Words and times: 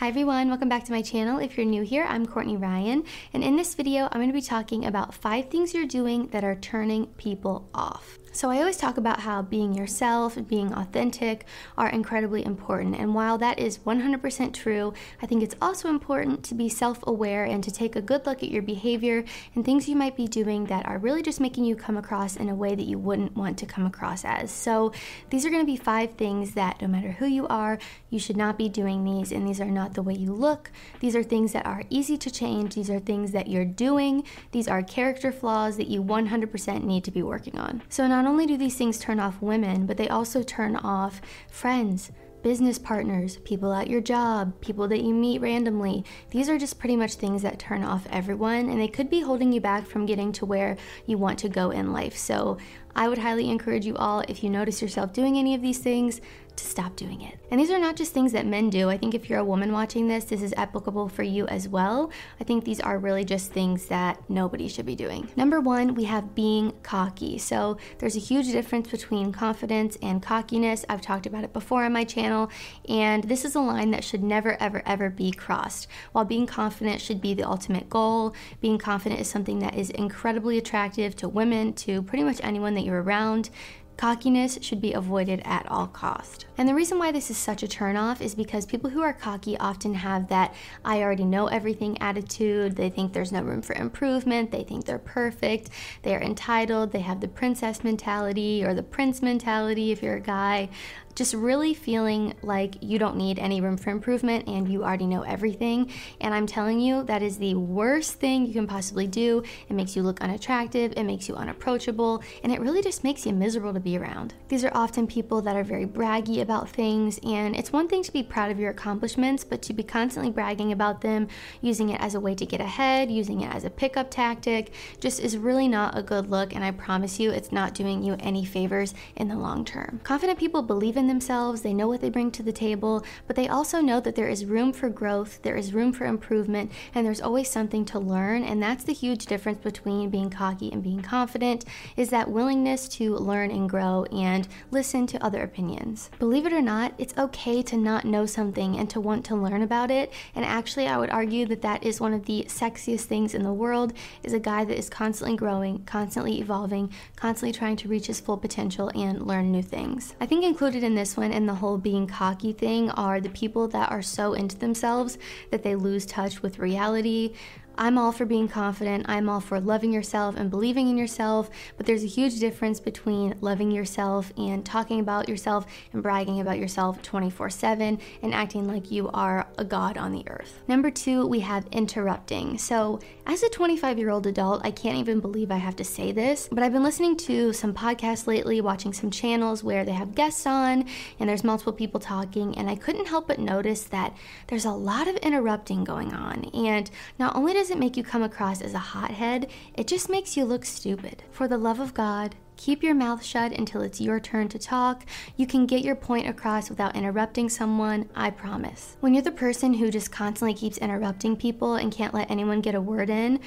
Hi 0.00 0.08
everyone, 0.08 0.48
welcome 0.48 0.70
back 0.70 0.84
to 0.84 0.92
my 0.92 1.02
channel. 1.02 1.38
If 1.38 1.58
you're 1.58 1.66
new 1.66 1.82
here, 1.82 2.06
I'm 2.08 2.24
Courtney 2.24 2.56
Ryan, 2.56 3.04
and 3.34 3.44
in 3.44 3.56
this 3.56 3.74
video, 3.74 4.04
I'm 4.04 4.18
going 4.18 4.28
to 4.28 4.32
be 4.32 4.40
talking 4.40 4.86
about 4.86 5.12
five 5.12 5.50
things 5.50 5.74
you're 5.74 5.84
doing 5.84 6.28
that 6.28 6.42
are 6.42 6.54
turning 6.54 7.08
people 7.18 7.68
off. 7.74 8.18
So, 8.32 8.48
I 8.48 8.58
always 8.58 8.76
talk 8.76 8.96
about 8.96 9.20
how 9.20 9.42
being 9.42 9.74
yourself 9.74 10.38
being 10.46 10.72
authentic 10.72 11.46
are 11.76 11.88
incredibly 11.88 12.46
important. 12.46 12.94
And 12.94 13.12
while 13.12 13.38
that 13.38 13.58
is 13.58 13.78
100% 13.78 14.54
true, 14.54 14.94
I 15.20 15.26
think 15.26 15.42
it's 15.42 15.56
also 15.60 15.88
important 15.88 16.44
to 16.44 16.54
be 16.54 16.68
self 16.68 17.00
aware 17.08 17.44
and 17.44 17.62
to 17.64 17.72
take 17.72 17.96
a 17.96 18.00
good 18.00 18.26
look 18.26 18.44
at 18.44 18.50
your 18.50 18.62
behavior 18.62 19.24
and 19.54 19.64
things 19.64 19.88
you 19.88 19.96
might 19.96 20.16
be 20.16 20.28
doing 20.28 20.66
that 20.66 20.86
are 20.86 20.98
really 20.98 21.22
just 21.22 21.40
making 21.40 21.64
you 21.64 21.74
come 21.74 21.96
across 21.96 22.36
in 22.36 22.48
a 22.48 22.54
way 22.54 22.76
that 22.76 22.86
you 22.86 22.98
wouldn't 22.98 23.36
want 23.36 23.58
to 23.58 23.66
come 23.66 23.84
across 23.84 24.24
as. 24.24 24.52
So, 24.52 24.92
these 25.30 25.44
are 25.44 25.50
going 25.50 25.62
to 25.62 25.72
be 25.72 25.76
five 25.76 26.12
things 26.12 26.54
that 26.54 26.80
no 26.80 26.86
matter 26.86 27.10
who 27.10 27.26
you 27.26 27.48
are, 27.48 27.80
you 28.10 28.20
should 28.20 28.36
not 28.36 28.56
be 28.56 28.68
doing 28.68 29.02
these. 29.02 29.32
And 29.32 29.46
these 29.46 29.60
are 29.60 29.64
not 29.64 29.94
the 29.94 30.02
way 30.02 30.14
you 30.14 30.32
look. 30.32 30.70
These 31.00 31.16
are 31.16 31.24
things 31.24 31.52
that 31.52 31.66
are 31.66 31.82
easy 31.90 32.16
to 32.18 32.30
change. 32.30 32.76
These 32.76 32.90
are 32.90 33.00
things 33.00 33.32
that 33.32 33.48
you're 33.48 33.64
doing. 33.64 34.22
These 34.52 34.68
are 34.68 34.84
character 34.84 35.32
flaws 35.32 35.76
that 35.78 35.88
you 35.88 36.00
100% 36.00 36.84
need 36.84 37.02
to 37.02 37.10
be 37.10 37.24
working 37.24 37.58
on. 37.58 37.82
So, 37.88 38.06
not 38.06 38.19
only 38.26 38.46
do 38.46 38.56
these 38.56 38.76
things 38.76 38.98
turn 38.98 39.20
off 39.20 39.40
women, 39.40 39.86
but 39.86 39.96
they 39.96 40.08
also 40.08 40.42
turn 40.42 40.76
off 40.76 41.20
friends, 41.48 42.10
business 42.42 42.78
partners, 42.78 43.36
people 43.38 43.72
at 43.72 43.88
your 43.88 44.00
job, 44.00 44.58
people 44.60 44.88
that 44.88 45.02
you 45.02 45.12
meet 45.12 45.40
randomly. 45.40 46.04
These 46.30 46.48
are 46.48 46.58
just 46.58 46.78
pretty 46.78 46.96
much 46.96 47.14
things 47.14 47.42
that 47.42 47.58
turn 47.58 47.82
off 47.82 48.06
everyone, 48.10 48.68
and 48.68 48.80
they 48.80 48.88
could 48.88 49.10
be 49.10 49.20
holding 49.20 49.52
you 49.52 49.60
back 49.60 49.86
from 49.86 50.06
getting 50.06 50.32
to 50.32 50.46
where 50.46 50.76
you 51.06 51.18
want 51.18 51.38
to 51.40 51.48
go 51.48 51.70
in 51.70 51.92
life. 51.92 52.16
So, 52.16 52.58
I 52.94 53.08
would 53.08 53.18
highly 53.18 53.50
encourage 53.50 53.86
you 53.86 53.96
all, 53.96 54.20
if 54.28 54.42
you 54.42 54.50
notice 54.50 54.82
yourself 54.82 55.12
doing 55.12 55.38
any 55.38 55.54
of 55.54 55.62
these 55.62 55.78
things, 55.78 56.20
to 56.60 56.66
stop 56.66 56.96
doing 56.96 57.22
it. 57.22 57.38
And 57.50 57.58
these 57.58 57.70
are 57.70 57.78
not 57.78 57.96
just 57.96 58.12
things 58.12 58.32
that 58.32 58.46
men 58.46 58.70
do. 58.70 58.88
I 58.90 58.96
think 58.96 59.14
if 59.14 59.28
you're 59.28 59.38
a 59.38 59.44
woman 59.44 59.72
watching 59.72 60.08
this, 60.08 60.24
this 60.24 60.42
is 60.42 60.54
applicable 60.56 61.08
for 61.08 61.22
you 61.22 61.46
as 61.46 61.68
well. 61.68 62.10
I 62.38 62.44
think 62.44 62.64
these 62.64 62.80
are 62.80 62.98
really 62.98 63.24
just 63.24 63.52
things 63.52 63.86
that 63.86 64.22
nobody 64.28 64.68
should 64.68 64.86
be 64.86 64.94
doing. 64.94 65.28
Number 65.36 65.60
one, 65.60 65.94
we 65.94 66.04
have 66.04 66.34
being 66.34 66.72
cocky. 66.82 67.38
So 67.38 67.78
there's 67.98 68.16
a 68.16 68.20
huge 68.20 68.46
difference 68.52 68.88
between 68.88 69.32
confidence 69.32 69.96
and 70.02 70.22
cockiness. 70.22 70.84
I've 70.88 71.00
talked 71.00 71.26
about 71.26 71.44
it 71.44 71.52
before 71.52 71.84
on 71.84 71.92
my 71.92 72.04
channel, 72.04 72.50
and 72.88 73.24
this 73.24 73.44
is 73.44 73.54
a 73.54 73.60
line 73.60 73.90
that 73.92 74.04
should 74.04 74.22
never, 74.22 74.60
ever, 74.60 74.82
ever 74.86 75.10
be 75.10 75.32
crossed. 75.32 75.88
While 76.12 76.24
being 76.24 76.46
confident 76.46 77.00
should 77.00 77.20
be 77.20 77.34
the 77.34 77.48
ultimate 77.48 77.88
goal, 77.88 78.34
being 78.60 78.78
confident 78.78 79.20
is 79.20 79.28
something 79.28 79.60
that 79.60 79.76
is 79.76 79.90
incredibly 79.90 80.58
attractive 80.58 81.16
to 81.16 81.28
women, 81.28 81.72
to 81.74 82.02
pretty 82.02 82.24
much 82.24 82.40
anyone 82.42 82.74
that 82.80 82.86
you're 82.86 83.02
around. 83.02 83.50
Cockiness 83.96 84.58
should 84.62 84.80
be 84.80 84.94
avoided 84.94 85.42
at 85.44 85.70
all 85.70 85.86
cost. 85.86 86.46
And 86.56 86.66
the 86.66 86.74
reason 86.74 86.98
why 86.98 87.12
this 87.12 87.30
is 87.30 87.36
such 87.36 87.62
a 87.62 87.66
turnoff 87.66 88.22
is 88.22 88.34
because 88.34 88.64
people 88.64 88.88
who 88.88 89.02
are 89.02 89.12
cocky 89.12 89.58
often 89.58 89.92
have 89.92 90.28
that 90.28 90.54
I 90.86 91.02
already 91.02 91.26
know 91.26 91.48
everything 91.48 92.00
attitude. 92.00 92.76
They 92.76 92.88
think 92.88 93.12
there's 93.12 93.30
no 93.30 93.42
room 93.42 93.60
for 93.60 93.74
improvement. 93.74 94.52
They 94.52 94.62
think 94.62 94.86
they're 94.86 94.98
perfect. 94.98 95.68
They're 96.00 96.22
entitled. 96.22 96.92
They 96.92 97.00
have 97.00 97.20
the 97.20 97.28
princess 97.28 97.84
mentality 97.84 98.64
or 98.64 98.72
the 98.72 98.82
prince 98.82 99.20
mentality 99.20 99.92
if 99.92 100.02
you're 100.02 100.16
a 100.16 100.20
guy 100.20 100.70
just 101.14 101.34
really 101.34 101.74
feeling 101.74 102.34
like 102.42 102.76
you 102.82 102.98
don't 102.98 103.16
need 103.16 103.38
any 103.38 103.60
room 103.60 103.76
for 103.76 103.90
improvement 103.90 104.46
and 104.48 104.70
you 104.70 104.82
already 104.82 105.06
know 105.06 105.22
everything. 105.22 105.90
And 106.20 106.34
I'm 106.34 106.46
telling 106.46 106.80
you, 106.80 107.02
that 107.04 107.22
is 107.22 107.38
the 107.38 107.54
worst 107.54 108.14
thing 108.14 108.46
you 108.46 108.52
can 108.52 108.66
possibly 108.66 109.06
do. 109.06 109.42
It 109.68 109.74
makes 109.74 109.96
you 109.96 110.02
look 110.02 110.20
unattractive, 110.20 110.92
it 110.96 111.04
makes 111.04 111.28
you 111.28 111.34
unapproachable, 111.34 112.22
and 112.42 112.52
it 112.52 112.60
really 112.60 112.82
just 112.82 113.04
makes 113.04 113.26
you 113.26 113.32
miserable 113.32 113.74
to 113.74 113.80
be 113.80 113.98
around. 113.98 114.34
These 114.48 114.64
are 114.64 114.70
often 114.74 115.06
people 115.06 115.42
that 115.42 115.56
are 115.56 115.64
very 115.64 115.86
braggy 115.86 116.40
about 116.40 116.68
things, 116.68 117.18
and 117.22 117.56
it's 117.56 117.72
one 117.72 117.88
thing 117.88 118.02
to 118.02 118.12
be 118.12 118.22
proud 118.22 118.50
of 118.50 118.58
your 118.58 118.70
accomplishments, 118.70 119.44
but 119.44 119.62
to 119.62 119.72
be 119.72 119.82
constantly 119.82 120.30
bragging 120.30 120.72
about 120.72 121.00
them, 121.00 121.28
using 121.60 121.90
it 121.90 122.00
as 122.00 122.14
a 122.14 122.20
way 122.20 122.34
to 122.34 122.46
get 122.46 122.60
ahead, 122.60 123.10
using 123.10 123.40
it 123.42 123.54
as 123.54 123.64
a 123.64 123.70
pickup 123.70 124.10
tactic, 124.10 124.72
just 125.00 125.20
is 125.20 125.36
really 125.36 125.68
not 125.68 125.96
a 125.96 126.02
good 126.02 126.30
look. 126.30 126.54
And 126.54 126.64
I 126.64 126.70
promise 126.70 127.20
you, 127.20 127.30
it's 127.30 127.52
not 127.52 127.74
doing 127.74 128.02
you 128.02 128.16
any 128.20 128.44
favors 128.44 128.94
in 129.16 129.28
the 129.28 129.36
long 129.36 129.64
term. 129.64 130.00
Confident 130.04 130.38
people 130.38 130.62
believe 130.62 130.96
in 130.96 131.09
themselves, 131.10 131.60
they 131.60 131.74
know 131.74 131.88
what 131.88 132.00
they 132.00 132.08
bring 132.08 132.30
to 132.30 132.42
the 132.42 132.52
table, 132.52 133.04
but 133.26 133.36
they 133.36 133.48
also 133.48 133.80
know 133.80 134.00
that 134.00 134.14
there 134.14 134.28
is 134.28 134.44
room 134.44 134.72
for 134.72 134.88
growth, 134.88 135.42
there 135.42 135.56
is 135.56 135.74
room 135.74 135.92
for 135.92 136.06
improvement, 136.06 136.70
and 136.94 137.04
there's 137.04 137.20
always 137.20 137.50
something 137.50 137.84
to 137.86 137.98
learn. 137.98 138.44
And 138.44 138.62
that's 138.62 138.84
the 138.84 138.92
huge 138.92 139.26
difference 139.26 139.58
between 139.58 140.08
being 140.10 140.30
cocky 140.30 140.72
and 140.72 140.82
being 140.82 141.02
confident 141.02 141.64
is 141.96 142.10
that 142.10 142.30
willingness 142.30 142.88
to 142.88 143.14
learn 143.16 143.50
and 143.50 143.68
grow 143.68 144.04
and 144.04 144.46
listen 144.70 145.06
to 145.08 145.24
other 145.24 145.42
opinions. 145.42 146.10
Believe 146.18 146.46
it 146.46 146.52
or 146.52 146.62
not, 146.62 146.94
it's 146.96 147.16
okay 147.18 147.62
to 147.62 147.76
not 147.76 148.04
know 148.04 148.24
something 148.24 148.78
and 148.78 148.88
to 148.90 149.00
want 149.00 149.24
to 149.26 149.36
learn 149.36 149.62
about 149.62 149.90
it. 149.90 150.12
And 150.34 150.44
actually, 150.44 150.86
I 150.86 150.96
would 150.96 151.10
argue 151.10 151.46
that 151.46 151.62
that 151.62 151.82
is 151.82 152.00
one 152.00 152.14
of 152.14 152.26
the 152.26 152.44
sexiest 152.48 153.02
things 153.02 153.34
in 153.34 153.42
the 153.42 153.52
world 153.52 153.92
is 154.22 154.32
a 154.32 154.38
guy 154.38 154.64
that 154.64 154.78
is 154.78 154.88
constantly 154.88 155.36
growing, 155.36 155.84
constantly 155.84 156.40
evolving, 156.40 156.92
constantly 157.16 157.52
trying 157.52 157.76
to 157.76 157.88
reach 157.88 158.06
his 158.06 158.20
full 158.20 158.36
potential 158.36 158.90
and 158.94 159.26
learn 159.26 159.50
new 159.50 159.62
things. 159.62 160.14
I 160.20 160.26
think 160.26 160.44
included 160.44 160.82
in 160.84 160.89
in 160.90 160.96
this 160.96 161.16
one 161.16 161.32
and 161.32 161.48
the 161.48 161.54
whole 161.54 161.78
being 161.78 162.08
cocky 162.08 162.52
thing 162.52 162.90
are 162.90 163.20
the 163.20 163.28
people 163.30 163.68
that 163.68 163.92
are 163.92 164.02
so 164.02 164.32
into 164.32 164.58
themselves 164.58 165.18
that 165.52 165.62
they 165.62 165.76
lose 165.76 166.04
touch 166.04 166.42
with 166.42 166.58
reality, 166.58 167.32
I'm 167.80 167.96
all 167.96 168.12
for 168.12 168.26
being 168.26 168.46
confident. 168.46 169.06
I'm 169.08 169.30
all 169.30 169.40
for 169.40 169.58
loving 169.58 169.90
yourself 169.90 170.36
and 170.36 170.50
believing 170.50 170.88
in 170.88 170.98
yourself, 170.98 171.48
but 171.78 171.86
there's 171.86 172.04
a 172.04 172.08
huge 172.08 172.38
difference 172.38 172.78
between 172.78 173.34
loving 173.40 173.70
yourself 173.70 174.34
and 174.36 174.62
talking 174.64 175.00
about 175.00 175.30
yourself 175.30 175.64
and 175.94 176.02
bragging 176.02 176.40
about 176.40 176.58
yourself 176.58 177.00
24 177.00 177.48
7 177.48 177.98
and 178.22 178.34
acting 178.34 178.68
like 178.68 178.90
you 178.90 179.08
are 179.14 179.48
a 179.56 179.64
god 179.64 179.96
on 179.96 180.12
the 180.12 180.28
earth. 180.28 180.60
Number 180.68 180.90
two, 180.90 181.26
we 181.26 181.40
have 181.40 181.66
interrupting. 181.72 182.58
So, 182.58 183.00
as 183.26 183.42
a 183.42 183.48
25 183.48 183.98
year 183.98 184.10
old 184.10 184.26
adult, 184.26 184.60
I 184.62 184.72
can't 184.72 184.98
even 184.98 185.20
believe 185.20 185.50
I 185.50 185.56
have 185.56 185.76
to 185.76 185.84
say 185.84 186.12
this, 186.12 186.50
but 186.52 186.62
I've 186.62 186.74
been 186.74 186.82
listening 186.82 187.16
to 187.18 187.54
some 187.54 187.72
podcasts 187.72 188.26
lately, 188.26 188.60
watching 188.60 188.92
some 188.92 189.10
channels 189.10 189.64
where 189.64 189.86
they 189.86 189.92
have 189.92 190.14
guests 190.14 190.46
on 190.46 190.79
and 191.18 191.28
there's 191.28 191.44
multiple 191.44 191.72
people 191.72 191.98
talking, 191.98 192.56
and 192.58 192.68
I 192.68 192.74
couldn't 192.74 193.06
help 193.06 193.28
but 193.28 193.38
notice 193.38 193.84
that 193.84 194.14
there's 194.48 194.66
a 194.66 194.72
lot 194.72 195.08
of 195.08 195.16
interrupting 195.16 195.84
going 195.84 196.12
on. 196.12 196.44
And 196.52 196.90
not 197.18 197.34
only 197.34 197.54
does 197.54 197.70
doesn't 197.70 197.78
make 197.78 197.96
you 197.96 198.02
come 198.02 198.24
across 198.24 198.60
as 198.60 198.74
a 198.74 198.78
hothead, 198.78 199.48
it 199.74 199.86
just 199.86 200.10
makes 200.10 200.36
you 200.36 200.44
look 200.44 200.64
stupid. 200.64 201.22
For 201.30 201.46
the 201.46 201.56
love 201.56 201.78
of 201.78 201.94
God, 201.94 202.34
Keep 202.60 202.82
your 202.82 202.94
mouth 202.94 203.24
shut 203.24 203.52
until 203.52 203.80
it's 203.80 204.02
your 204.02 204.20
turn 204.20 204.46
to 204.48 204.58
talk. 204.58 205.06
You 205.34 205.46
can 205.46 205.64
get 205.64 205.82
your 205.82 205.94
point 205.94 206.28
across 206.28 206.68
without 206.68 206.94
interrupting 206.94 207.48
someone, 207.48 208.10
I 208.14 208.28
promise. 208.28 208.98
When 209.00 209.14
you're 209.14 209.22
the 209.22 209.30
person 209.30 209.72
who 209.72 209.90
just 209.90 210.12
constantly 210.12 210.52
keeps 210.52 210.76
interrupting 210.76 211.36
people 211.36 211.76
and 211.76 211.90
can't 211.90 212.12
let 212.12 212.30
anyone 212.30 212.60
get 212.60 212.74
a 212.74 212.80
word 212.80 213.08
in, 213.08 213.40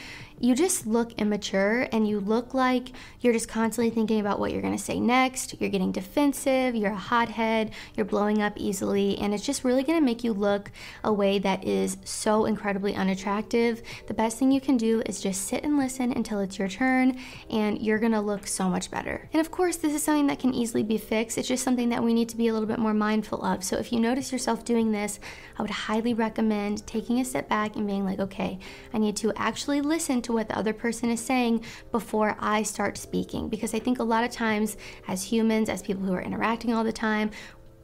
you 0.43 0.53
just 0.53 0.85
look 0.85 1.13
immature 1.13 1.87
and 1.93 2.05
you 2.05 2.19
look 2.19 2.53
like 2.53 2.89
you're 3.21 3.31
just 3.31 3.47
constantly 3.47 3.89
thinking 3.89 4.19
about 4.19 4.41
what 4.41 4.51
you're 4.51 4.61
gonna 4.61 4.77
say 4.77 4.99
next. 4.99 5.55
You're 5.61 5.69
getting 5.69 5.93
defensive, 5.93 6.75
you're 6.75 6.91
a 6.91 6.97
hothead, 6.97 7.71
you're 7.95 8.05
blowing 8.05 8.41
up 8.41 8.51
easily, 8.57 9.17
and 9.19 9.33
it's 9.33 9.45
just 9.45 9.63
really 9.63 9.83
gonna 9.83 10.01
make 10.01 10.21
you 10.21 10.33
look 10.33 10.69
a 11.01 11.13
way 11.13 11.39
that 11.39 11.63
is 11.63 11.95
so 12.03 12.43
incredibly 12.43 12.93
unattractive. 12.93 13.81
The 14.07 14.13
best 14.13 14.37
thing 14.37 14.51
you 14.51 14.59
can 14.59 14.75
do 14.75 15.01
is 15.05 15.21
just 15.21 15.47
sit 15.47 15.63
and 15.63 15.77
listen 15.77 16.11
until 16.11 16.41
it's 16.41 16.59
your 16.59 16.67
turn, 16.67 17.17
and 17.49 17.81
you're 17.81 17.99
gonna 17.99 18.21
look 18.21 18.45
so 18.45 18.67
much 18.67 18.91
better. 18.91 19.29
And 19.31 19.39
of 19.39 19.49
course, 19.49 19.77
this 19.77 19.93
is 19.93 20.03
something 20.03 20.27
that 20.27 20.39
can 20.39 20.53
easily 20.53 20.83
be 20.83 20.97
fixed. 20.97 21.37
It's 21.37 21.47
just 21.47 21.63
something 21.63 21.87
that 21.87 22.03
we 22.03 22.13
need 22.13 22.27
to 22.27 22.35
be 22.35 22.49
a 22.49 22.53
little 22.53 22.67
bit 22.67 22.79
more 22.79 22.93
mindful 22.93 23.45
of. 23.45 23.63
So 23.63 23.77
if 23.77 23.93
you 23.93 23.99
notice 24.01 24.33
yourself 24.33 24.65
doing 24.65 24.91
this, 24.91 25.21
I 25.57 25.61
would 25.61 25.71
highly 25.71 26.13
recommend 26.13 26.85
taking 26.85 27.21
a 27.21 27.23
step 27.23 27.47
back 27.47 27.77
and 27.77 27.87
being 27.87 28.03
like, 28.03 28.19
okay, 28.19 28.59
I 28.93 28.97
need 28.97 29.15
to 29.17 29.31
actually 29.37 29.79
listen 29.79 30.21
to 30.23 30.32
what 30.33 30.49
the 30.49 30.57
other 30.57 30.73
person 30.73 31.09
is 31.09 31.19
saying 31.19 31.63
before 31.91 32.35
I 32.39 32.63
start 32.63 32.97
speaking. 32.97 33.49
Because 33.49 33.73
I 33.73 33.79
think 33.79 33.99
a 33.99 34.03
lot 34.03 34.23
of 34.23 34.31
times, 34.31 34.77
as 35.07 35.23
humans, 35.23 35.69
as 35.69 35.81
people 35.81 36.03
who 36.03 36.13
are 36.13 36.21
interacting 36.21 36.73
all 36.73 36.83
the 36.83 36.91
time, 36.91 37.31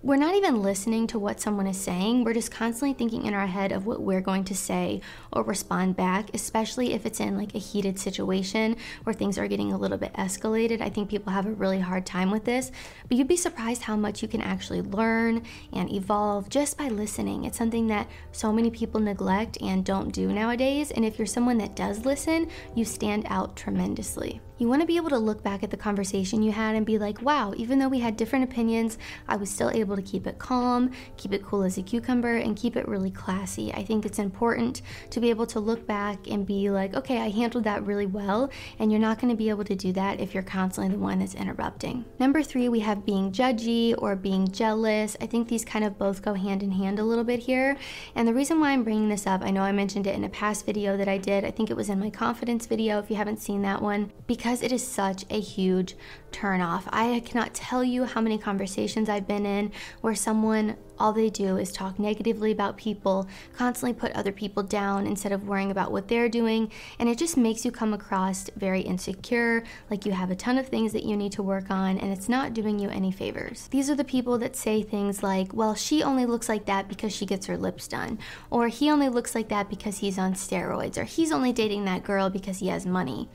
we're 0.02 0.16
not 0.16 0.34
even 0.34 0.62
listening 0.62 1.08
to 1.08 1.20
what 1.20 1.42
someone 1.42 1.68
is 1.68 1.78
saying. 1.78 2.24
We're 2.24 2.34
just 2.34 2.52
constantly 2.52 2.94
thinking 2.94 3.26
in 3.26 3.34
our 3.34 3.48
head 3.48 3.74
of 3.74 3.86
what 3.86 4.02
we're 4.02 4.22
going 4.22 4.46
to 4.46 4.56
say 4.56 5.02
or 5.34 5.44
respond 5.44 5.98
back, 5.98 6.30
especially 6.34 6.94
if 6.94 7.06
it's 7.06 7.20
in 7.20 7.38
like 7.38 7.54
a 7.54 7.60
heated 7.60 8.00
situation 8.00 8.78
where 9.04 9.14
things 9.14 9.38
are 9.38 9.48
getting 9.48 9.74
a 9.74 9.78
little 9.78 9.98
bit 9.98 10.14
escalated. 10.14 10.80
I 10.80 10.90
think 10.90 11.10
people 11.10 11.34
have 11.34 11.46
a 11.46 11.52
really 11.52 11.82
hard 11.82 12.06
time 12.06 12.32
with 12.32 12.46
this, 12.46 12.72
but 13.10 13.18
you'd 13.18 13.28
be 13.28 13.36
surprised 13.36 13.82
how 13.82 13.98
much 13.98 14.22
you 14.22 14.30
can 14.30 14.42
actually 14.42 14.82
learn 14.82 15.44
and 15.74 15.92
evolve 15.92 16.48
just 16.48 16.78
by 16.78 16.88
listening. 16.88 17.44
It's 17.44 17.58
something 17.58 17.88
that 17.88 18.08
so 18.32 18.54
many 18.54 18.72
people 18.72 19.02
neglect 19.02 19.58
and 19.62 19.84
don't 19.84 20.14
do 20.14 20.32
nowadays. 20.32 20.92
And 20.92 21.04
if 21.04 21.20
you're 21.20 21.26
someone 21.26 21.58
that 21.58 21.76
does 21.76 22.06
listen, 22.06 22.50
you 22.74 22.86
stand 22.86 23.26
out 23.30 23.58
tremendously. 23.58 24.40
You 24.60 24.68
want 24.68 24.82
to 24.82 24.86
be 24.86 24.98
able 24.98 25.10
to 25.12 25.18
look 25.18 25.42
back 25.42 25.64
at 25.64 25.72
the 25.72 25.78
conversation 25.78 26.44
you 26.44 26.52
had 26.52 26.76
and 26.76 26.86
be 26.86 26.98
like, 26.98 27.22
wow, 27.22 27.54
even 27.56 27.80
though 27.80 27.88
we 27.88 28.00
had 28.00 28.18
different 28.18 28.44
opinions, 28.44 28.98
I 29.26 29.38
was 29.38 29.50
still 29.50 29.72
able 29.72 29.96
to 29.96 30.02
keep 30.02 30.28
it 30.28 30.38
calm, 30.38 30.92
keep 31.16 31.32
it 31.32 31.46
cool 31.46 31.64
as 31.64 31.78
a 31.78 31.82
cucumber, 31.82 32.36
and 32.36 32.58
keep 32.58 32.76
it 32.76 32.86
really 32.86 33.10
classy. 33.10 33.72
I 33.74 33.86
think 33.86 34.06
it's 34.06 34.20
important 34.20 34.82
to 35.12 35.22
be 35.22 35.30
able 35.30 35.46
to 35.48 35.62
look 35.62 35.88
back 35.88 36.28
and 36.28 36.46
be 36.46 36.70
like, 36.70 36.94
okay, 36.94 37.20
I 37.20 37.30
handled 37.30 37.64
that 37.64 37.86
really 37.86 38.06
well, 38.06 38.52
and 38.80 38.92
you're 38.92 39.00
not 39.00 39.18
going 39.22 39.32
to 39.32 39.38
be 39.38 39.48
able 39.48 39.64
to 39.64 39.76
do 39.76 39.94
that 39.94 40.20
if 40.20 40.34
you're 40.34 40.44
constantly 40.44 40.94
the 40.94 41.00
one 41.00 41.20
that's 41.20 41.36
interrupting. 41.36 42.04
Number 42.20 42.44
three, 42.44 42.68
we 42.68 42.82
have 42.82 43.06
being 43.06 43.32
judgy 43.32 43.96
or 43.98 44.18
being 44.18 44.52
jealous. 44.52 45.16
I 45.22 45.26
think 45.26 45.48
these 45.48 45.64
kind 45.64 45.86
of 45.86 45.98
both 45.98 46.22
go 46.22 46.34
hand 46.34 46.64
in 46.64 46.72
hand 46.72 47.00
a 47.00 47.04
little 47.06 47.24
bit 47.24 47.40
here. 47.40 47.78
And 48.14 48.28
the 48.28 48.34
reason 48.34 48.60
why 48.60 48.72
I'm 48.72 48.84
bringing 48.84 49.08
this 49.08 49.26
up, 49.26 49.42
I 49.42 49.52
know 49.52 49.62
I 49.62 49.72
mentioned 49.72 50.06
it 50.06 50.16
in 50.16 50.26
a 50.26 50.30
past 50.30 50.66
video 50.66 50.98
that 50.98 51.08
I 51.08 51.18
did, 51.18 51.46
I 51.46 51.52
think 51.52 51.70
it 51.70 51.78
was 51.78 51.88
in 51.88 51.98
my 51.98 52.10
confidence 52.10 52.66
video 52.66 53.00
if 53.00 53.10
you 53.10 53.16
haven't 53.16 53.40
seen 53.40 53.62
that 53.62 53.82
one, 53.82 54.12
because 54.28 54.49
because 54.50 54.64
it 54.64 54.72
is 54.72 54.86
such 54.86 55.26
a 55.30 55.40
huge 55.40 55.96
turnoff. 56.32 56.82
I 56.90 57.22
cannot 57.24 57.54
tell 57.54 57.84
you 57.84 58.06
how 58.06 58.20
many 58.20 58.40
conversations 58.40 59.08
I've 59.08 59.28
been 59.28 59.46
in 59.46 59.72
where 60.02 60.16
someone 60.16 60.76
all 60.98 61.14
they 61.14 61.30
do 61.30 61.58
is 61.58 61.72
talk 61.72 62.00
negatively 62.00 62.52
about 62.52 62.76
people, 62.76 63.28
constantly 63.56 63.94
put 63.94 64.12
other 64.14 64.32
people 64.32 64.64
down 64.64 65.06
instead 65.06 65.32
of 65.32 65.48
worrying 65.48 65.70
about 65.70 65.92
what 65.92 66.08
they're 66.08 66.28
doing, 66.28 66.72
and 66.98 67.08
it 67.08 67.20
just 67.20 67.38
makes 67.38 67.64
you 67.64 67.72
come 67.72 67.94
across 67.94 68.50
very 68.58 68.82
insecure, 68.82 69.64
like 69.92 70.04
you 70.06 70.14
have 70.14 70.32
a 70.32 70.36
ton 70.36 70.58
of 70.58 70.68
things 70.68 70.94
that 70.94 71.06
you 71.06 71.16
need 71.16 71.32
to 71.32 71.44
work 71.44 71.70
on, 71.70 72.00
and 72.00 72.12
it's 72.12 72.28
not 72.28 72.56
doing 72.56 72.80
you 72.80 72.90
any 72.90 73.12
favors. 73.12 73.68
These 73.68 73.90
are 73.90 73.96
the 73.96 74.04
people 74.04 74.40
that 74.40 74.56
say 74.56 74.82
things 74.82 75.22
like, 75.22 75.54
well, 75.54 75.76
she 75.76 76.02
only 76.02 76.26
looks 76.26 76.50
like 76.50 76.66
that 76.66 76.90
because 76.90 77.16
she 77.16 77.28
gets 77.28 77.46
her 77.46 77.56
lips 77.56 77.88
done, 77.88 78.18
or 78.50 78.68
he 78.68 78.90
only 78.90 79.10
looks 79.10 79.36
like 79.36 79.50
that 79.50 79.70
because 79.70 80.00
he's 80.00 80.18
on 80.18 80.34
steroids, 80.34 80.98
or 80.98 81.04
he's 81.04 81.32
only 81.32 81.54
dating 81.54 81.86
that 81.86 82.04
girl 82.04 82.32
because 82.32 82.58
he 82.60 82.68
has 82.68 82.86
money. 82.86 83.30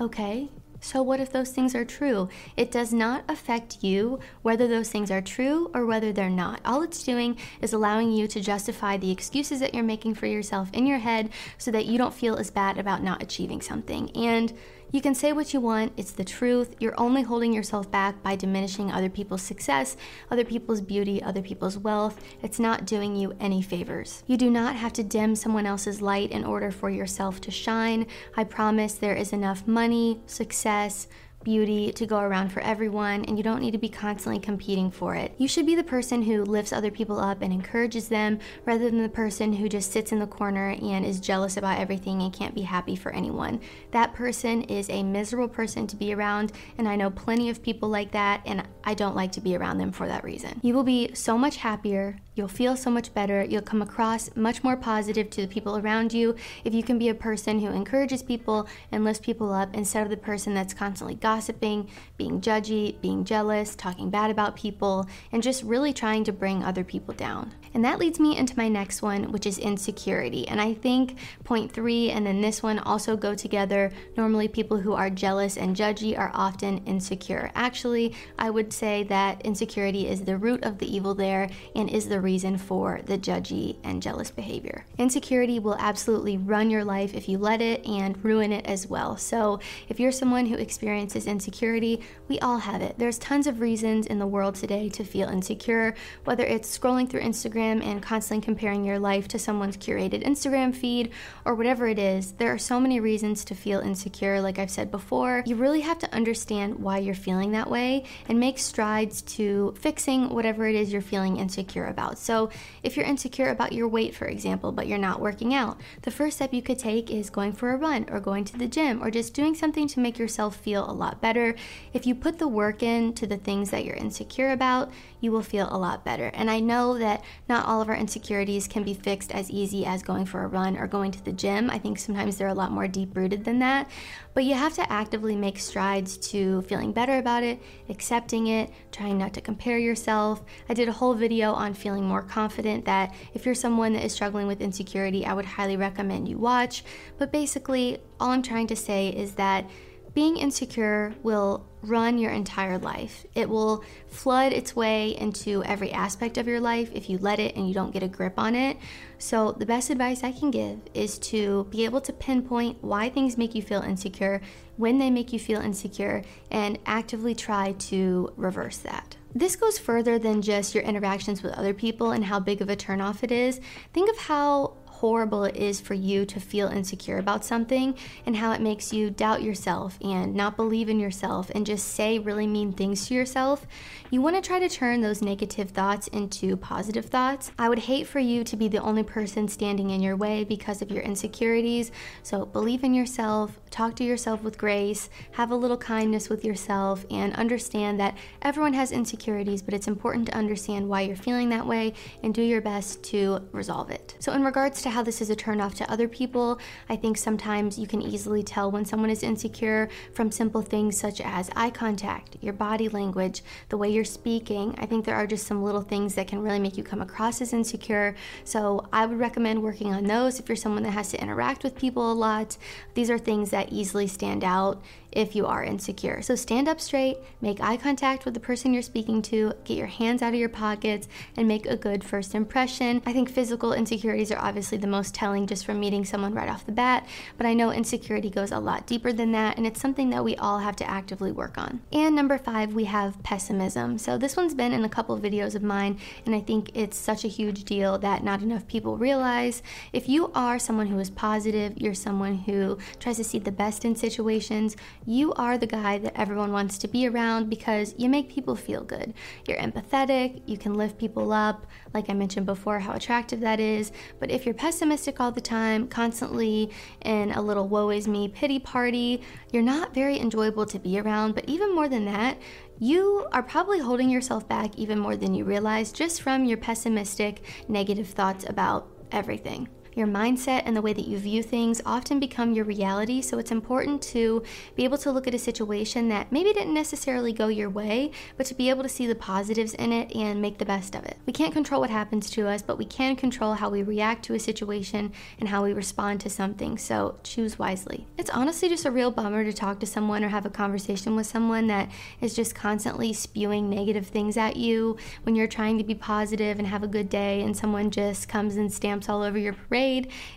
Okay, 0.00 0.48
so, 0.84 1.00
what 1.00 1.20
if 1.20 1.30
those 1.30 1.50
things 1.50 1.76
are 1.76 1.84
true? 1.84 2.28
It 2.56 2.72
does 2.72 2.92
not 2.92 3.22
affect 3.28 3.84
you 3.84 4.18
whether 4.42 4.66
those 4.66 4.90
things 4.90 5.12
are 5.12 5.22
true 5.22 5.70
or 5.72 5.86
whether 5.86 6.12
they're 6.12 6.28
not. 6.28 6.60
All 6.64 6.82
it's 6.82 7.04
doing 7.04 7.38
is 7.60 7.72
allowing 7.72 8.10
you 8.10 8.26
to 8.26 8.40
justify 8.40 8.96
the 8.96 9.12
excuses 9.12 9.60
that 9.60 9.74
you're 9.74 9.84
making 9.84 10.16
for 10.16 10.26
yourself 10.26 10.70
in 10.72 10.88
your 10.88 10.98
head 10.98 11.30
so 11.56 11.70
that 11.70 11.86
you 11.86 11.98
don't 11.98 12.12
feel 12.12 12.34
as 12.34 12.50
bad 12.50 12.78
about 12.78 13.00
not 13.00 13.22
achieving 13.22 13.60
something. 13.60 14.10
And 14.16 14.52
you 14.92 15.00
can 15.00 15.14
say 15.14 15.32
what 15.32 15.54
you 15.54 15.60
want, 15.60 15.94
it's 15.96 16.12
the 16.12 16.22
truth. 16.24 16.76
You're 16.78 17.00
only 17.00 17.22
holding 17.22 17.54
yourself 17.54 17.90
back 17.90 18.22
by 18.22 18.36
diminishing 18.36 18.92
other 18.92 19.08
people's 19.08 19.40
success, 19.40 19.96
other 20.30 20.44
people's 20.44 20.82
beauty, 20.82 21.22
other 21.22 21.40
people's 21.40 21.78
wealth. 21.78 22.20
It's 22.42 22.60
not 22.60 22.84
doing 22.84 23.16
you 23.16 23.34
any 23.40 23.62
favors. 23.62 24.22
You 24.26 24.36
do 24.36 24.50
not 24.50 24.76
have 24.76 24.92
to 24.94 25.02
dim 25.02 25.34
someone 25.34 25.64
else's 25.64 26.02
light 26.02 26.30
in 26.30 26.44
order 26.44 26.70
for 26.70 26.90
yourself 26.90 27.40
to 27.40 27.50
shine. 27.50 28.06
I 28.36 28.44
promise 28.44 28.92
there 28.92 29.16
is 29.16 29.32
enough 29.32 29.66
money, 29.66 30.20
success, 30.26 31.08
beauty 31.44 31.92
to 31.92 32.06
go 32.06 32.18
around 32.18 32.50
for 32.50 32.60
everyone, 32.60 33.24
and 33.24 33.36
you 33.36 33.42
don't 33.42 33.60
need 33.60 33.72
to 33.72 33.78
be 33.78 33.88
constantly 33.88 34.40
competing 34.40 34.90
for 34.90 35.14
it. 35.14 35.34
You 35.38 35.48
should 35.48 35.66
be 35.66 35.74
the 35.74 35.82
person 35.84 36.22
who 36.22 36.44
lifts 36.44 36.72
other 36.72 36.90
people 36.90 37.18
up 37.18 37.42
and 37.42 37.52
encourages 37.52 38.08
them 38.08 38.38
rather 38.64 38.90
than 38.90 39.02
the 39.02 39.08
person 39.08 39.52
who 39.52 39.68
just 39.68 39.92
sits 39.92 40.12
in 40.12 40.18
the 40.18 40.26
corner 40.26 40.70
and 40.70 41.04
is 41.04 41.20
jealous 41.20 41.56
about 41.56 41.78
everything 41.78 42.22
and 42.22 42.32
can't 42.32 42.54
be 42.54 42.62
happy 42.62 42.96
for 42.96 43.12
anyone. 43.12 43.60
That 43.90 44.14
person 44.14 44.62
is 44.62 44.88
a 44.90 45.02
miserable 45.02 45.48
person 45.48 45.86
to 45.88 45.96
be 45.96 46.14
around, 46.14 46.52
and 46.78 46.88
I 46.88 46.96
know 46.96 47.10
plenty 47.10 47.50
of 47.50 47.62
people 47.62 47.88
like 47.88 48.12
that, 48.12 48.42
and 48.44 48.66
I 48.84 48.94
don't 48.94 49.16
like 49.16 49.32
to 49.32 49.40
be 49.40 49.56
around 49.56 49.78
them 49.78 49.92
for 49.92 50.06
that 50.08 50.24
reason. 50.24 50.60
You 50.62 50.74
will 50.74 50.84
be 50.84 51.14
so 51.14 51.38
much 51.38 51.56
happier, 51.56 52.18
You'll 52.34 52.48
feel 52.48 52.76
so 52.76 52.88
much 52.88 53.12
better. 53.12 53.44
You'll 53.44 53.60
come 53.60 53.82
across 53.82 54.34
much 54.34 54.64
more 54.64 54.76
positive 54.76 55.28
to 55.30 55.42
the 55.42 55.48
people 55.48 55.76
around 55.76 56.14
you 56.14 56.34
if 56.64 56.72
you 56.72 56.82
can 56.82 56.98
be 56.98 57.10
a 57.10 57.14
person 57.14 57.60
who 57.60 57.66
encourages 57.66 58.22
people 58.22 58.66
and 58.90 59.04
lifts 59.04 59.20
people 59.20 59.52
up 59.52 59.74
instead 59.74 60.02
of 60.02 60.08
the 60.08 60.16
person 60.16 60.54
that's 60.54 60.72
constantly 60.72 61.14
gossiping, 61.14 61.90
being 62.16 62.40
judgy, 62.40 62.98
being 63.02 63.24
jealous, 63.24 63.76
talking 63.76 64.08
bad 64.08 64.30
about 64.30 64.56
people, 64.56 65.06
and 65.30 65.42
just 65.42 65.62
really 65.62 65.92
trying 65.92 66.24
to 66.24 66.32
bring 66.32 66.64
other 66.64 66.84
people 66.84 67.12
down. 67.12 67.52
And 67.74 67.84
that 67.84 67.98
leads 67.98 68.18
me 68.18 68.36
into 68.38 68.56
my 68.56 68.68
next 68.68 69.02
one, 69.02 69.30
which 69.30 69.46
is 69.46 69.58
insecurity. 69.58 70.48
And 70.48 70.58
I 70.58 70.72
think 70.72 71.18
point 71.44 71.70
three 71.70 72.10
and 72.10 72.26
then 72.26 72.40
this 72.40 72.62
one 72.62 72.78
also 72.78 73.14
go 73.14 73.34
together. 73.34 73.92
Normally, 74.16 74.48
people 74.48 74.78
who 74.78 74.94
are 74.94 75.10
jealous 75.10 75.58
and 75.58 75.76
judgy 75.76 76.18
are 76.18 76.30
often 76.32 76.78
insecure. 76.86 77.50
Actually, 77.54 78.14
I 78.38 78.48
would 78.48 78.72
say 78.72 79.02
that 79.04 79.42
insecurity 79.42 80.08
is 80.08 80.22
the 80.22 80.38
root 80.38 80.64
of 80.64 80.78
the 80.78 80.94
evil 80.94 81.14
there 81.14 81.50
and 81.74 81.90
is 81.90 82.08
the 82.08 82.21
reason 82.22 82.56
for 82.56 83.00
the 83.04 83.18
judgy 83.18 83.76
and 83.84 84.02
jealous 84.02 84.30
behavior. 84.30 84.84
Insecurity 84.98 85.58
will 85.58 85.76
absolutely 85.78 86.38
run 86.38 86.70
your 86.70 86.84
life 86.84 87.14
if 87.14 87.28
you 87.28 87.38
let 87.38 87.60
it 87.60 87.84
and 87.86 88.22
ruin 88.24 88.52
it 88.52 88.64
as 88.66 88.86
well. 88.86 89.16
So, 89.16 89.60
if 89.88 89.98
you're 90.00 90.12
someone 90.12 90.46
who 90.46 90.56
experiences 90.56 91.26
insecurity, 91.26 92.00
we 92.28 92.38
all 92.40 92.58
have 92.58 92.82
it. 92.82 92.94
There's 92.98 93.18
tons 93.18 93.46
of 93.46 93.60
reasons 93.60 94.06
in 94.06 94.18
the 94.18 94.26
world 94.26 94.54
today 94.54 94.88
to 94.90 95.04
feel 95.04 95.28
insecure, 95.28 95.94
whether 96.24 96.44
it's 96.44 96.78
scrolling 96.78 97.08
through 97.08 97.22
Instagram 97.22 97.84
and 97.84 98.02
constantly 98.02 98.44
comparing 98.44 98.84
your 98.84 98.98
life 98.98 99.28
to 99.28 99.38
someone's 99.38 99.76
curated 99.76 100.24
Instagram 100.24 100.74
feed 100.74 101.10
or 101.44 101.54
whatever 101.54 101.86
it 101.86 101.98
is. 101.98 102.32
There 102.32 102.52
are 102.52 102.58
so 102.58 102.78
many 102.78 103.00
reasons 103.00 103.44
to 103.46 103.54
feel 103.54 103.80
insecure, 103.80 104.40
like 104.40 104.58
I've 104.58 104.70
said 104.70 104.90
before. 104.90 105.42
You 105.46 105.56
really 105.56 105.80
have 105.80 105.98
to 106.00 106.14
understand 106.14 106.76
why 106.76 106.98
you're 106.98 107.14
feeling 107.14 107.52
that 107.52 107.70
way 107.70 108.04
and 108.28 108.38
make 108.38 108.58
strides 108.58 109.22
to 109.22 109.74
fixing 109.78 110.30
whatever 110.30 110.66
it 110.68 110.74
is 110.74 110.92
you're 110.92 111.02
feeling 111.02 111.38
insecure 111.38 111.86
about 111.86 112.11
out. 112.12 112.18
So, 112.18 112.50
if 112.82 112.96
you're 112.96 113.06
insecure 113.06 113.48
about 113.48 113.72
your 113.72 113.88
weight, 113.88 114.14
for 114.14 114.26
example, 114.26 114.72
but 114.72 114.86
you're 114.86 114.98
not 114.98 115.20
working 115.20 115.54
out, 115.54 115.80
the 116.02 116.10
first 116.10 116.36
step 116.36 116.52
you 116.52 116.62
could 116.62 116.78
take 116.78 117.10
is 117.10 117.30
going 117.30 117.52
for 117.52 117.72
a 117.72 117.76
run 117.76 118.06
or 118.10 118.20
going 118.20 118.44
to 118.44 118.58
the 118.58 118.68
gym 118.68 119.02
or 119.02 119.10
just 119.10 119.34
doing 119.34 119.54
something 119.54 119.88
to 119.88 120.00
make 120.00 120.18
yourself 120.18 120.56
feel 120.56 120.88
a 120.88 120.92
lot 120.92 121.20
better. 121.20 121.54
If 121.92 122.06
you 122.06 122.14
put 122.14 122.38
the 122.38 122.48
work 122.48 122.82
in 122.82 123.14
to 123.14 123.26
the 123.26 123.36
things 123.36 123.70
that 123.70 123.84
you're 123.84 123.96
insecure 123.96 124.52
about, 124.52 124.90
you 125.20 125.32
will 125.32 125.42
feel 125.42 125.68
a 125.70 125.78
lot 125.78 126.04
better. 126.04 126.30
And 126.34 126.50
I 126.50 126.60
know 126.60 126.98
that 126.98 127.24
not 127.48 127.66
all 127.66 127.80
of 127.80 127.88
our 127.88 127.96
insecurities 127.96 128.68
can 128.68 128.82
be 128.82 128.94
fixed 128.94 129.32
as 129.32 129.50
easy 129.50 129.86
as 129.86 130.02
going 130.02 130.26
for 130.26 130.42
a 130.42 130.48
run 130.48 130.76
or 130.76 130.86
going 130.86 131.12
to 131.12 131.24
the 131.24 131.32
gym. 131.32 131.70
I 131.70 131.78
think 131.78 131.98
sometimes 131.98 132.36
they're 132.36 132.48
a 132.48 132.54
lot 132.54 132.72
more 132.72 132.88
deep 132.88 133.16
rooted 133.16 133.44
than 133.44 133.60
that. 133.60 133.88
But 134.34 134.44
you 134.44 134.54
have 134.54 134.74
to 134.74 134.92
actively 134.92 135.36
make 135.36 135.58
strides 135.58 136.16
to 136.28 136.62
feeling 136.62 136.92
better 136.92 137.18
about 137.18 137.44
it, 137.44 137.60
accepting 137.88 138.48
it, 138.48 138.70
trying 138.90 139.18
not 139.18 139.32
to 139.34 139.40
compare 139.40 139.78
yourself. 139.78 140.42
I 140.68 140.74
did 140.74 140.88
a 140.88 140.92
whole 140.92 141.14
video 141.14 141.52
on 141.52 141.74
feeling 141.74 142.01
more 142.02 142.22
confident 142.22 142.84
that 142.84 143.14
if 143.34 143.46
you're 143.46 143.54
someone 143.54 143.92
that 143.94 144.04
is 144.04 144.12
struggling 144.12 144.46
with 144.46 144.60
insecurity, 144.60 145.24
I 145.24 145.32
would 145.32 145.44
highly 145.44 145.76
recommend 145.76 146.28
you 146.28 146.38
watch. 146.38 146.84
But 147.18 147.32
basically, 147.32 147.98
all 148.20 148.30
I'm 148.30 148.42
trying 148.42 148.66
to 148.68 148.76
say 148.76 149.08
is 149.08 149.32
that 149.34 149.68
being 150.14 150.36
insecure 150.36 151.14
will 151.22 151.66
run 151.82 152.18
your 152.18 152.30
entire 152.30 152.78
life. 152.78 153.24
It 153.34 153.48
will 153.48 153.82
flood 154.08 154.52
its 154.52 154.76
way 154.76 155.16
into 155.16 155.64
every 155.64 155.90
aspect 155.90 156.38
of 156.38 156.46
your 156.46 156.60
life 156.60 156.90
if 156.94 157.08
you 157.08 157.18
let 157.18 157.38
it 157.38 157.56
and 157.56 157.66
you 157.66 157.74
don't 157.74 157.92
get 157.92 158.02
a 158.02 158.08
grip 158.08 158.34
on 158.38 158.54
it. 158.54 158.76
So, 159.18 159.52
the 159.52 159.66
best 159.66 159.90
advice 159.90 160.22
I 160.22 160.32
can 160.32 160.50
give 160.50 160.80
is 160.94 161.18
to 161.20 161.64
be 161.70 161.84
able 161.84 162.00
to 162.02 162.12
pinpoint 162.12 162.82
why 162.82 163.08
things 163.08 163.38
make 163.38 163.54
you 163.54 163.62
feel 163.62 163.82
insecure, 163.82 164.42
when 164.76 164.98
they 164.98 165.10
make 165.10 165.32
you 165.32 165.38
feel 165.38 165.60
insecure, 165.60 166.22
and 166.50 166.78
actively 166.86 167.34
try 167.34 167.72
to 167.72 168.32
reverse 168.36 168.78
that. 168.78 169.16
This 169.34 169.56
goes 169.56 169.78
further 169.78 170.18
than 170.18 170.42
just 170.42 170.74
your 170.74 170.84
interactions 170.84 171.42
with 171.42 171.52
other 171.54 171.72
people 171.72 172.10
and 172.10 172.24
how 172.24 172.38
big 172.38 172.60
of 172.60 172.68
a 172.68 172.76
turnoff 172.76 173.22
it 173.22 173.32
is. 173.32 173.60
Think 173.92 174.10
of 174.10 174.18
how 174.18 174.76
horrible 175.02 175.42
it 175.42 175.56
is 175.56 175.80
for 175.80 175.94
you 175.94 176.24
to 176.24 176.38
feel 176.38 176.68
insecure 176.68 177.18
about 177.18 177.44
something 177.44 177.92
and 178.24 178.36
how 178.36 178.52
it 178.52 178.60
makes 178.60 178.92
you 178.92 179.10
doubt 179.10 179.42
yourself 179.42 179.98
and 180.00 180.32
not 180.32 180.54
believe 180.54 180.88
in 180.88 181.00
yourself 181.00 181.50
and 181.56 181.66
just 181.66 181.88
say 181.88 182.20
really 182.20 182.46
mean 182.46 182.72
things 182.72 183.08
to 183.08 183.12
yourself, 183.12 183.66
you 184.12 184.20
want 184.20 184.36
to 184.36 184.40
try 184.40 184.60
to 184.60 184.68
turn 184.68 185.00
those 185.00 185.20
negative 185.20 185.70
thoughts 185.70 186.06
into 186.08 186.56
positive 186.56 187.06
thoughts. 187.06 187.50
I 187.58 187.68
would 187.68 187.80
hate 187.80 188.06
for 188.06 188.20
you 188.20 188.44
to 188.44 188.56
be 188.56 188.68
the 188.68 188.78
only 188.78 189.02
person 189.02 189.48
standing 189.48 189.90
in 189.90 190.00
your 190.02 190.14
way 190.14 190.44
because 190.44 190.82
of 190.82 190.90
your 190.92 191.02
insecurities. 191.02 191.90
So 192.22 192.46
believe 192.46 192.84
in 192.84 192.94
yourself, 192.94 193.58
talk 193.70 193.96
to 193.96 194.04
yourself 194.04 194.44
with 194.44 194.56
grace, 194.56 195.10
have 195.32 195.50
a 195.50 195.56
little 195.56 195.76
kindness 195.76 196.28
with 196.28 196.44
yourself, 196.44 197.04
and 197.10 197.34
understand 197.34 197.98
that 197.98 198.16
everyone 198.42 198.74
has 198.74 198.92
insecurities, 198.92 199.62
but 199.62 199.74
it's 199.74 199.88
important 199.88 200.26
to 200.26 200.36
understand 200.36 200.88
why 200.88 201.00
you're 201.00 201.16
feeling 201.16 201.48
that 201.48 201.66
way 201.66 201.94
and 202.22 202.32
do 202.32 202.42
your 202.42 202.60
best 202.60 203.02
to 203.02 203.40
resolve 203.50 203.90
it. 203.90 204.14
So, 204.20 204.32
in 204.32 204.44
regards 204.44 204.82
to 204.82 204.91
how 204.92 205.02
this 205.02 205.20
is 205.20 205.30
a 205.30 205.36
turnoff 205.36 205.74
to 205.74 205.90
other 205.90 206.06
people, 206.06 206.58
I 206.88 206.96
think 206.96 207.16
sometimes 207.16 207.78
you 207.78 207.86
can 207.86 208.00
easily 208.00 208.42
tell 208.42 208.70
when 208.70 208.84
someone 208.84 209.10
is 209.10 209.22
insecure 209.22 209.88
from 210.14 210.30
simple 210.30 210.62
things 210.62 210.96
such 210.96 211.20
as 211.20 211.50
eye 211.56 211.70
contact, 211.70 212.36
your 212.40 212.52
body 212.52 212.88
language, 212.88 213.42
the 213.68 213.76
way 213.76 213.90
you're 213.90 214.04
speaking. 214.04 214.74
I 214.78 214.86
think 214.86 215.04
there 215.04 215.16
are 215.16 215.26
just 215.26 215.46
some 215.46 215.62
little 215.62 215.82
things 215.82 216.14
that 216.14 216.28
can 216.28 216.40
really 216.42 216.60
make 216.60 216.76
you 216.76 216.84
come 216.84 217.02
across 217.02 217.40
as 217.40 217.52
insecure. 217.52 218.14
So, 218.44 218.86
I 218.92 219.06
would 219.06 219.18
recommend 219.18 219.62
working 219.62 219.92
on 219.92 220.04
those 220.04 220.38
if 220.38 220.48
you're 220.48 220.56
someone 220.56 220.82
that 220.84 220.90
has 220.90 221.10
to 221.10 221.20
interact 221.20 221.64
with 221.64 221.76
people 221.76 222.10
a 222.10 222.14
lot. 222.14 222.56
These 222.94 223.10
are 223.10 223.18
things 223.18 223.50
that 223.50 223.72
easily 223.72 224.06
stand 224.06 224.44
out 224.44 224.82
if 225.12 225.36
you 225.36 225.46
are 225.46 225.62
insecure. 225.62 226.22
So 226.22 226.34
stand 226.34 226.68
up 226.68 226.80
straight, 226.80 227.18
make 227.40 227.60
eye 227.60 227.76
contact 227.76 228.24
with 228.24 228.34
the 228.34 228.40
person 228.40 228.72
you're 228.72 228.82
speaking 228.82 229.22
to, 229.22 229.52
get 229.64 229.76
your 229.76 229.86
hands 229.86 230.22
out 230.22 230.34
of 230.34 230.40
your 230.40 230.48
pockets, 230.48 231.08
and 231.36 231.46
make 231.46 231.66
a 231.66 231.76
good 231.76 232.02
first 232.02 232.34
impression. 232.34 233.02
I 233.06 233.12
think 233.12 233.30
physical 233.30 233.72
insecurities 233.72 234.32
are 234.32 234.38
obviously 234.38 234.78
the 234.78 234.86
most 234.86 235.14
telling 235.14 235.46
just 235.46 235.64
from 235.64 235.80
meeting 235.80 236.04
someone 236.04 236.34
right 236.34 236.48
off 236.48 236.66
the 236.66 236.72
bat, 236.72 237.06
but 237.36 237.46
I 237.46 237.54
know 237.54 237.70
insecurity 237.70 238.30
goes 238.30 238.52
a 238.52 238.58
lot 238.58 238.86
deeper 238.86 239.12
than 239.12 239.32
that, 239.32 239.56
and 239.56 239.66
it's 239.66 239.80
something 239.80 240.10
that 240.10 240.24
we 240.24 240.36
all 240.36 240.58
have 240.58 240.76
to 240.76 240.88
actively 240.88 241.32
work 241.32 241.58
on. 241.58 241.80
And 241.92 242.16
number 242.16 242.38
five, 242.38 242.74
we 242.74 242.84
have 242.84 243.22
pessimism. 243.22 243.98
So 243.98 244.18
this 244.18 244.36
one's 244.36 244.54
been 244.54 244.72
in 244.72 244.84
a 244.84 244.88
couple 244.88 245.14
of 245.14 245.22
videos 245.22 245.54
of 245.54 245.62
mine, 245.62 245.98
and 246.26 246.34
I 246.34 246.40
think 246.40 246.70
it's 246.74 246.96
such 246.96 247.24
a 247.24 247.28
huge 247.28 247.64
deal 247.64 247.98
that 247.98 248.24
not 248.24 248.42
enough 248.42 248.66
people 248.66 248.96
realize. 248.96 249.62
If 249.92 250.08
you 250.08 250.32
are 250.34 250.58
someone 250.58 250.86
who 250.86 250.98
is 250.98 251.10
positive, 251.10 251.74
you're 251.76 251.94
someone 251.94 252.38
who 252.38 252.78
tries 252.98 253.16
to 253.18 253.24
see 253.24 253.38
the 253.38 253.52
best 253.52 253.84
in 253.84 253.96
situations, 253.96 254.76
you 255.06 255.32
are 255.34 255.58
the 255.58 255.66
guy 255.66 255.98
that 255.98 256.18
everyone 256.18 256.52
wants 256.52 256.78
to 256.78 256.88
be 256.88 257.08
around 257.08 257.50
because 257.50 257.94
you 257.98 258.08
make 258.08 258.30
people 258.30 258.54
feel 258.56 258.82
good. 258.84 259.14
You're 259.46 259.58
empathetic, 259.58 260.42
you 260.46 260.56
can 260.56 260.74
lift 260.74 260.98
people 260.98 261.32
up, 261.32 261.66
like 261.94 262.08
I 262.08 262.14
mentioned 262.14 262.46
before, 262.46 262.78
how 262.78 262.92
attractive 262.92 263.40
that 263.40 263.60
is. 263.60 263.92
But 264.18 264.30
if 264.30 264.44
you're 264.44 264.54
pessimistic 264.54 265.20
all 265.20 265.32
the 265.32 265.40
time, 265.40 265.88
constantly 265.88 266.70
in 267.02 267.32
a 267.32 267.42
little 267.42 267.68
woe 267.68 267.90
is 267.90 268.06
me 268.06 268.28
pity 268.28 268.58
party, 268.58 269.22
you're 269.52 269.62
not 269.62 269.94
very 269.94 270.18
enjoyable 270.18 270.66
to 270.66 270.78
be 270.78 270.98
around. 270.98 271.34
But 271.34 271.48
even 271.48 271.74
more 271.74 271.88
than 271.88 272.04
that, 272.06 272.38
you 272.78 273.26
are 273.32 273.42
probably 273.42 273.78
holding 273.78 274.10
yourself 274.10 274.48
back 274.48 274.76
even 274.76 274.98
more 274.98 275.16
than 275.16 275.34
you 275.34 275.44
realize 275.44 275.92
just 275.92 276.22
from 276.22 276.44
your 276.44 276.58
pessimistic, 276.58 277.44
negative 277.68 278.08
thoughts 278.08 278.44
about 278.48 278.88
everything. 279.12 279.68
Your 279.94 280.06
mindset 280.06 280.62
and 280.64 280.74
the 280.74 280.80
way 280.80 280.94
that 280.94 281.06
you 281.06 281.18
view 281.18 281.42
things 281.42 281.82
often 281.84 282.18
become 282.18 282.54
your 282.54 282.64
reality, 282.64 283.20
so 283.20 283.38
it's 283.38 283.50
important 283.50 284.00
to 284.04 284.42
be 284.74 284.84
able 284.84 284.96
to 284.96 285.12
look 285.12 285.26
at 285.26 285.34
a 285.34 285.38
situation 285.38 286.08
that 286.08 286.32
maybe 286.32 286.54
didn't 286.54 286.72
necessarily 286.72 287.30
go 287.30 287.48
your 287.48 287.68
way, 287.68 288.10
but 288.38 288.46
to 288.46 288.54
be 288.54 288.70
able 288.70 288.82
to 288.84 288.88
see 288.88 289.06
the 289.06 289.14
positives 289.14 289.74
in 289.74 289.92
it 289.92 290.14
and 290.16 290.40
make 290.40 290.56
the 290.56 290.64
best 290.64 290.94
of 290.94 291.04
it. 291.04 291.18
We 291.26 291.34
can't 291.34 291.52
control 291.52 291.82
what 291.82 291.90
happens 291.90 292.30
to 292.30 292.48
us, 292.48 292.62
but 292.62 292.78
we 292.78 292.86
can 292.86 293.16
control 293.16 293.52
how 293.52 293.68
we 293.68 293.82
react 293.82 294.24
to 294.26 294.34
a 294.34 294.38
situation 294.38 295.12
and 295.38 295.50
how 295.50 295.62
we 295.62 295.74
respond 295.74 296.22
to 296.22 296.30
something, 296.30 296.78
so 296.78 297.18
choose 297.22 297.58
wisely. 297.58 298.06
It's 298.16 298.30
honestly 298.30 298.70
just 298.70 298.86
a 298.86 298.90
real 298.90 299.10
bummer 299.10 299.44
to 299.44 299.52
talk 299.52 299.78
to 299.80 299.86
someone 299.86 300.24
or 300.24 300.28
have 300.28 300.46
a 300.46 300.50
conversation 300.50 301.16
with 301.16 301.26
someone 301.26 301.66
that 301.66 301.90
is 302.22 302.34
just 302.34 302.54
constantly 302.54 303.12
spewing 303.12 303.68
negative 303.68 304.06
things 304.06 304.38
at 304.38 304.56
you 304.56 304.96
when 305.24 305.34
you're 305.34 305.46
trying 305.46 305.76
to 305.76 305.84
be 305.84 305.94
positive 305.94 306.58
and 306.58 306.68
have 306.68 306.82
a 306.82 306.88
good 306.88 307.10
day 307.10 307.42
and 307.42 307.54
someone 307.54 307.90
just 307.90 308.26
comes 308.26 308.56
and 308.56 308.72
stamps 308.72 309.10
all 309.10 309.22
over 309.22 309.36
your 309.36 309.52
parade 309.52 309.81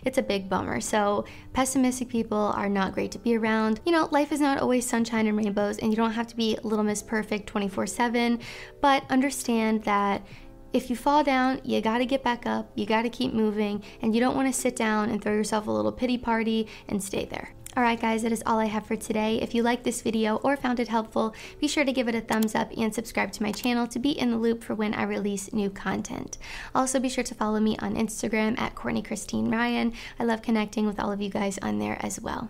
it's 0.04 0.18
a 0.18 0.22
big 0.22 0.48
bummer. 0.48 0.80
So, 0.80 1.24
pessimistic 1.52 2.08
people 2.08 2.52
are 2.54 2.68
not 2.68 2.92
great 2.92 3.10
to 3.12 3.18
be 3.18 3.36
around. 3.36 3.80
You 3.84 3.92
know, 3.92 4.08
life 4.10 4.32
is 4.32 4.40
not 4.40 4.58
always 4.58 4.86
sunshine 4.86 5.26
and 5.26 5.36
rainbows, 5.36 5.78
and 5.78 5.90
you 5.90 5.96
don't 5.96 6.12
have 6.12 6.26
to 6.28 6.36
be 6.36 6.58
Little 6.62 6.84
Miss 6.84 7.02
Perfect 7.02 7.46
24 7.46 7.86
7, 7.86 8.38
but 8.80 9.04
understand 9.10 9.84
that 9.84 10.26
if 10.72 10.90
you 10.90 10.96
fall 10.96 11.24
down, 11.24 11.60
you 11.64 11.80
got 11.80 11.98
to 11.98 12.06
get 12.06 12.22
back 12.22 12.46
up, 12.46 12.70
you 12.74 12.84
got 12.84 13.02
to 13.02 13.08
keep 13.08 13.32
moving, 13.32 13.82
and 14.02 14.14
you 14.14 14.20
don't 14.20 14.36
want 14.36 14.52
to 14.52 14.60
sit 14.60 14.76
down 14.76 15.10
and 15.10 15.22
throw 15.22 15.32
yourself 15.32 15.66
a 15.66 15.70
little 15.70 15.92
pity 15.92 16.18
party 16.18 16.68
and 16.88 17.02
stay 17.02 17.24
there. 17.24 17.55
Alright 17.76 18.00
guys, 18.00 18.22
that 18.22 18.32
is 18.32 18.42
all 18.46 18.58
I 18.58 18.64
have 18.64 18.86
for 18.86 18.96
today. 18.96 19.38
If 19.42 19.54
you 19.54 19.62
liked 19.62 19.84
this 19.84 20.00
video 20.00 20.36
or 20.36 20.56
found 20.56 20.80
it 20.80 20.88
helpful, 20.88 21.34
be 21.60 21.68
sure 21.68 21.84
to 21.84 21.92
give 21.92 22.08
it 22.08 22.14
a 22.14 22.22
thumbs 22.22 22.54
up 22.54 22.72
and 22.74 22.94
subscribe 22.94 23.32
to 23.32 23.42
my 23.42 23.52
channel 23.52 23.86
to 23.88 23.98
be 23.98 24.12
in 24.12 24.30
the 24.30 24.38
loop 24.38 24.64
for 24.64 24.74
when 24.74 24.94
I 24.94 25.02
release 25.02 25.52
new 25.52 25.68
content. 25.68 26.38
Also 26.74 26.98
be 26.98 27.10
sure 27.10 27.24
to 27.24 27.34
follow 27.34 27.60
me 27.60 27.76
on 27.80 27.94
Instagram 27.94 28.58
at 28.58 28.74
Courtney 28.74 29.02
Cristine 29.02 29.50
Ryan. 29.50 29.92
I 30.18 30.24
love 30.24 30.40
connecting 30.40 30.86
with 30.86 30.98
all 30.98 31.12
of 31.12 31.20
you 31.20 31.28
guys 31.28 31.58
on 31.60 31.78
there 31.78 31.98
as 32.00 32.18
well. 32.18 32.48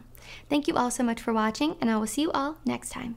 Thank 0.49 0.68
you 0.68 0.76
all 0.76 0.92
so 0.92 1.02
much 1.02 1.21
for 1.21 1.33
watching, 1.33 1.76
and 1.80 1.90
I 1.90 1.97
will 1.97 2.06
see 2.06 2.23
you 2.23 2.30
all 2.30 2.59
next 2.64 2.90
time. 2.90 3.16